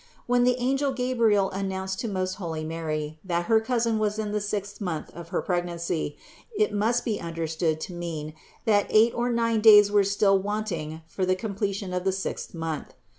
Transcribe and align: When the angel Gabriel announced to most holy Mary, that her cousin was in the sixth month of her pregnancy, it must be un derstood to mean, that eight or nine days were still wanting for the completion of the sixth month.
When 0.25 0.45
the 0.45 0.55
angel 0.57 0.93
Gabriel 0.93 1.51
announced 1.51 1.99
to 1.99 2.07
most 2.07 2.33
holy 2.41 2.63
Mary, 2.63 3.19
that 3.23 3.45
her 3.45 3.59
cousin 3.61 3.99
was 3.99 4.17
in 4.17 4.31
the 4.31 4.41
sixth 4.41 4.81
month 4.81 5.11
of 5.13 5.29
her 5.29 5.43
pregnancy, 5.43 6.17
it 6.57 6.73
must 6.73 7.05
be 7.05 7.21
un 7.21 7.35
derstood 7.35 7.79
to 7.81 7.93
mean, 7.93 8.33
that 8.65 8.87
eight 8.89 9.13
or 9.13 9.29
nine 9.29 9.61
days 9.61 9.91
were 9.91 10.03
still 10.03 10.39
wanting 10.39 11.03
for 11.05 11.23
the 11.23 11.35
completion 11.35 11.93
of 11.93 12.03
the 12.03 12.11
sixth 12.11 12.55
month. 12.55 12.95